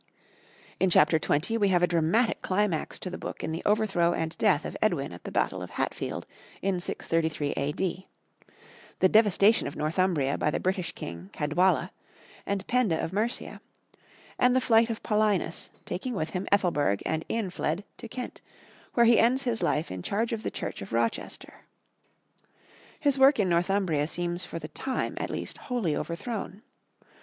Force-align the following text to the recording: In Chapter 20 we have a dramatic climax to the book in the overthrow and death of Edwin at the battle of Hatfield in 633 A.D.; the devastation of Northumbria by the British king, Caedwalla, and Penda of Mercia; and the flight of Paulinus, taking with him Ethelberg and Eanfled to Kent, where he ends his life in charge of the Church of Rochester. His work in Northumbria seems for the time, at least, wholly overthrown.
In 0.79 0.89
Chapter 0.89 1.19
20 1.19 1.59
we 1.59 1.67
have 1.67 1.83
a 1.83 1.87
dramatic 1.87 2.41
climax 2.41 2.97
to 2.97 3.11
the 3.11 3.19
book 3.19 3.43
in 3.43 3.51
the 3.51 3.61
overthrow 3.67 4.13
and 4.13 4.35
death 4.39 4.65
of 4.65 4.75
Edwin 4.81 5.11
at 5.11 5.25
the 5.25 5.31
battle 5.31 5.61
of 5.61 5.69
Hatfield 5.69 6.25
in 6.59 6.79
633 6.79 7.51
A.D.; 7.55 8.07
the 8.97 9.07
devastation 9.07 9.67
of 9.67 9.75
Northumbria 9.75 10.39
by 10.39 10.49
the 10.49 10.59
British 10.59 10.93
king, 10.93 11.29
Caedwalla, 11.33 11.91
and 12.47 12.65
Penda 12.65 12.97
of 12.99 13.13
Mercia; 13.13 13.61
and 14.39 14.55
the 14.55 14.59
flight 14.59 14.89
of 14.89 15.03
Paulinus, 15.03 15.69
taking 15.85 16.15
with 16.15 16.31
him 16.31 16.47
Ethelberg 16.51 17.03
and 17.05 17.23
Eanfled 17.27 17.83
to 17.99 18.07
Kent, 18.07 18.41
where 18.95 19.05
he 19.05 19.19
ends 19.19 19.43
his 19.43 19.61
life 19.61 19.91
in 19.91 20.01
charge 20.01 20.33
of 20.33 20.41
the 20.41 20.49
Church 20.49 20.81
of 20.81 20.93
Rochester. 20.93 21.59
His 22.99 23.19
work 23.19 23.39
in 23.39 23.47
Northumbria 23.47 24.07
seems 24.07 24.45
for 24.45 24.57
the 24.57 24.67
time, 24.69 25.13
at 25.19 25.29
least, 25.29 25.59
wholly 25.69 25.95
overthrown. 25.95 26.63